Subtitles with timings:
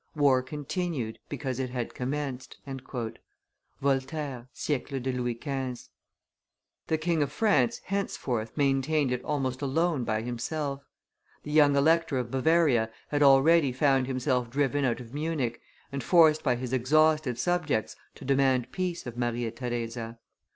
[0.15, 2.57] War continued, because it had commenced."
[3.79, 5.89] [Voltaire, Siecle de Louis XV.]
[6.87, 10.81] The King of France henceforth maintained it almost alone by himself.
[11.43, 15.61] The young Elector of Bavaria had already found himself driven out of Munich,
[15.91, 20.17] and forced by his exhausted subjects to demand peace of Maria Theresa.